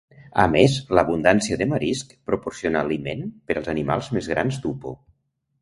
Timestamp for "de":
1.61-1.67